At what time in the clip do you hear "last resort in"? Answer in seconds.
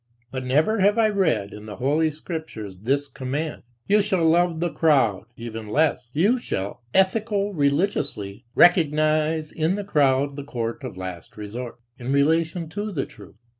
10.97-12.11